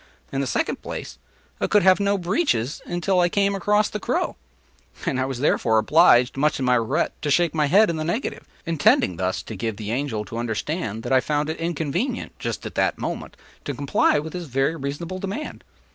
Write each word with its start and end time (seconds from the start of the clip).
In 0.31 0.41
the 0.41 0.47
second 0.47 0.81
place, 0.81 1.19
I 1.59 1.67
could 1.67 1.83
have 1.83 1.99
no 1.99 2.17
breeches 2.17 2.81
until 2.87 3.19
I 3.19 3.29
came 3.29 3.53
across 3.53 3.87
the 3.87 3.99
crow. 3.99 4.35
I 5.05 5.25
was 5.25 5.41
therefore 5.41 5.77
obliged, 5.77 6.37
much 6.37 6.57
to 6.57 6.63
my 6.63 6.73
regret, 6.73 7.13
to 7.21 7.29
shake 7.29 7.53
my 7.53 7.67
head 7.67 7.87
in 7.87 7.97
the 7.97 8.03
negative—intending 8.03 9.17
thus 9.17 9.43
to 9.43 9.55
give 9.55 9.77
the 9.77 9.91
Angel 9.91 10.25
to 10.25 10.39
understand 10.39 11.03
that 11.03 11.13
I 11.13 11.19
found 11.19 11.51
it 11.51 11.57
inconvenient, 11.59 12.31
just 12.39 12.65
at 12.65 12.73
that 12.73 12.97
moment, 12.97 13.37
to 13.63 13.75
comply 13.75 14.17
with 14.17 14.33
his 14.33 14.47
very 14.47 14.75
reasonable 14.75 15.19
demand! 15.19 15.63